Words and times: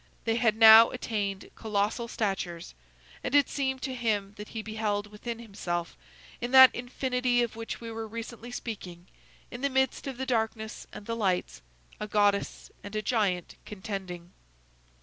They 0.23 0.37
had 0.37 0.55
now 0.55 0.89
attained 0.89 1.51
colossal 1.53 2.07
statures, 2.07 2.73
and 3.23 3.35
it 3.35 3.47
seemed 3.47 3.83
to 3.83 3.93
him 3.93 4.33
that 4.35 4.47
he 4.47 4.63
beheld 4.63 5.05
within 5.11 5.37
himself, 5.37 5.95
in 6.41 6.49
that 6.53 6.73
infinity 6.73 7.43
of 7.43 7.55
which 7.55 7.79
we 7.79 7.91
were 7.91 8.07
recently 8.07 8.49
speaking, 8.49 9.05
in 9.51 9.61
the 9.61 9.69
midst 9.69 10.07
of 10.07 10.17
the 10.17 10.25
darkness 10.25 10.87
and 10.91 11.05
the 11.05 11.15
lights, 11.15 11.61
a 11.99 12.07
goddess 12.07 12.71
and 12.83 12.95
a 12.95 13.03
giant 13.03 13.57
contending. 13.63 14.31